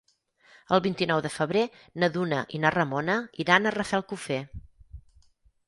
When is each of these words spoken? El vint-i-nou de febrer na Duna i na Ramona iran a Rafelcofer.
El 0.77 0.79
vint-i-nou 0.85 1.21
de 1.25 1.31
febrer 1.33 1.63
na 2.05 2.09
Duna 2.17 2.41
i 2.59 2.63
na 2.65 2.73
Ramona 2.77 3.19
iran 3.47 3.67
a 3.73 3.77
Rafelcofer. 3.79 4.43